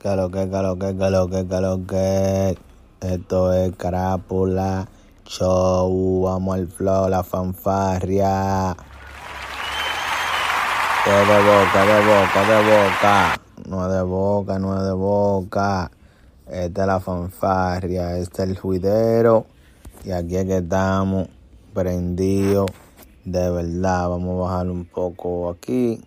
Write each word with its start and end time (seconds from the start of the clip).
Que 0.00 0.16
lo 0.16 0.30
que, 0.30 0.48
que 0.48 0.62
lo 0.62 0.78
que, 0.78 0.96
que 0.96 1.10
lo 1.10 1.28
que, 1.28 1.46
que 1.46 1.60
lo 1.60 1.86
que. 1.86 2.58
Esto 3.02 3.52
es 3.52 3.76
Carápula 3.76 4.88
Show. 5.26 6.22
Vamos 6.22 6.54
al 6.54 6.68
flow, 6.68 7.10
la 7.10 7.22
fanfarria. 7.22 8.74
Que 11.04 11.10
de 11.10 11.38
boca, 11.42 11.84
de 11.84 12.00
boca, 12.06 12.48
de 12.48 12.58
boca. 12.70 13.40
No 13.68 13.86
es 13.86 13.92
de 13.92 14.02
boca, 14.02 14.58
no 14.58 14.78
es 14.78 14.84
de 14.84 14.92
boca. 14.92 15.90
Esta 16.46 16.80
es 16.80 16.86
la 16.86 17.00
fanfarria, 17.00 18.16
este 18.16 18.44
es 18.44 18.48
el 18.48 18.58
juidero. 18.58 19.44
Y 20.02 20.12
aquí 20.12 20.36
es 20.36 20.46
que 20.46 20.56
estamos 20.56 21.28
prendidos. 21.74 22.70
De 23.26 23.50
verdad, 23.50 24.08
vamos 24.08 24.38
a 24.38 24.50
bajar 24.50 24.70
un 24.70 24.86
poco 24.86 25.50
aquí. 25.50 26.02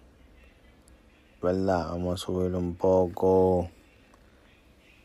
¿Verdad? 1.43 1.89
Vamos 1.91 2.19
a 2.19 2.25
subir 2.25 2.55
un 2.55 2.73
poco. 2.73 3.69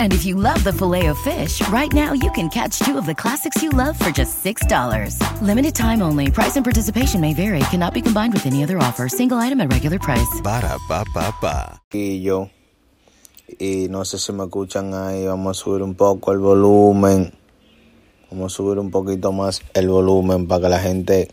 And 0.00 0.14
if 0.14 0.24
you 0.24 0.34
love 0.34 0.64
the 0.64 0.72
filet 0.72 1.08
of 1.12 1.18
fish, 1.18 1.60
right 1.68 1.92
now 1.92 2.14
you 2.14 2.30
can 2.32 2.48
catch 2.48 2.78
two 2.78 2.96
of 2.96 3.04
the 3.04 3.14
classics 3.14 3.62
you 3.62 3.68
love 3.68 3.98
for 3.98 4.10
just 4.10 4.42
$6. 4.42 4.64
Limited 5.42 5.74
time 5.74 6.00
only. 6.00 6.30
Price 6.30 6.56
and 6.56 6.64
participation 6.64 7.20
may 7.20 7.34
vary. 7.34 7.60
Cannot 7.68 7.92
be 7.92 8.00
combined 8.00 8.32
with 8.32 8.46
any 8.46 8.62
other 8.64 8.78
offer. 8.78 9.10
Single 9.10 9.36
item 9.36 9.60
at 9.60 9.70
regular 9.70 9.98
price. 9.98 10.40
Ba 10.42 10.62
da 10.62 10.78
ba 10.88 11.04
ba 11.12 11.34
ba. 11.42 11.82
Y 11.92 12.22
yo. 12.24 12.48
Y 13.58 13.88
no 13.90 14.06
sé 14.06 14.16
si 14.16 14.32
me 14.32 14.44
escuchan 14.44 14.94
ahí. 14.94 15.26
Vamos 15.26 15.58
a 15.58 15.60
subir 15.60 15.82
un 15.82 15.94
poco 15.94 16.32
el 16.32 16.38
volumen. 16.38 17.34
Vamos 18.30 18.54
a 18.54 18.56
subir 18.56 18.78
un 18.78 18.90
poquito 18.90 19.32
más 19.32 19.60
el 19.74 19.90
volumen 19.90 20.48
para 20.48 20.62
que 20.62 20.68
la 20.70 20.78
gente 20.80 21.28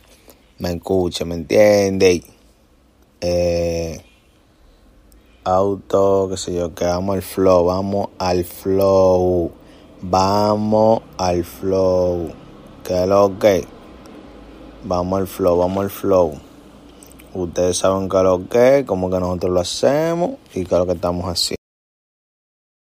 me 0.59 0.73
escuche, 0.73 1.23
¿me 1.23 1.35
entiende? 1.35 2.22
Eh, 3.22 4.03
auto, 5.47 6.28
qué 6.30 6.35
sé 6.35 6.53
yo, 6.53 6.75
que 6.75 6.85
vamos 6.85 7.16
al 7.16 7.22
flow, 7.22 7.66
vamos 7.66 8.09
al 8.19 8.44
flow, 8.44 9.52
vamos 10.02 11.02
al 11.18 11.46
flow, 11.46 12.34
que 12.84 13.03
es 13.03 13.08
lo 13.08 13.40
que, 13.40 13.66
vamos 14.84 15.22
al 15.22 15.28
flow, 15.28 15.58
vamos 15.58 15.84
al 15.85 15.90
flow. 15.90 16.34
Ustedes 17.34 17.78
saben 17.78 18.09
que 18.09 18.18
es 18.18 18.24
lo 18.24 18.50
que, 18.50 18.84
como 18.85 19.09
que 19.09 19.19
nosotros 19.19 19.53
lo 19.53 19.59
hacemos 19.62 20.31
y 20.53 20.66
que 20.66 20.75
es 20.75 20.80
lo 20.80 20.85
que 20.85 20.94
estamos 20.94 21.25
haciendo. 21.25 21.56